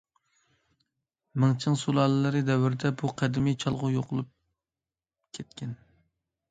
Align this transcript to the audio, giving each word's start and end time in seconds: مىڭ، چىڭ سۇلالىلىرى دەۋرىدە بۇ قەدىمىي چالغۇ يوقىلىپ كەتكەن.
مىڭ، 1.43 1.53
چىڭ 1.65 1.75
سۇلالىلىرى 1.81 2.43
دەۋرىدە 2.49 2.93
بۇ 3.03 3.13
قەدىمىي 3.21 3.61
چالغۇ 3.67 3.95
يوقىلىپ 3.99 4.35
كەتكەن. 5.39 5.81